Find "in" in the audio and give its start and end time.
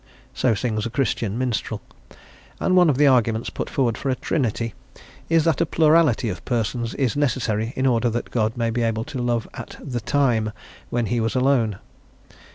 7.75-7.85